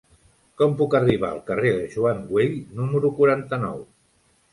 Com 0.59 0.71
puc 0.77 0.95
arribar 0.99 1.29
al 1.33 1.41
carrer 1.49 1.73
de 1.75 1.83
Joan 1.95 2.23
Güell 2.31 2.57
número 2.79 3.13
quaranta-nou? 3.21 3.85